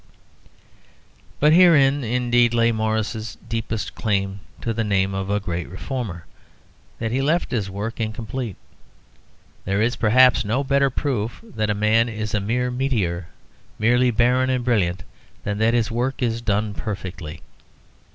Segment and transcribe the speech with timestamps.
[1.39, 6.25] But herein, indeed, lay Morris's deepest claim to the name of a great reformer:
[6.97, 8.55] that he left his work incomplete.
[9.63, 13.27] There is, perhaps, no better proof that a man is a mere meteor,
[13.77, 15.03] merely barren and brilliant,
[15.43, 17.41] than that his work is done perfectly.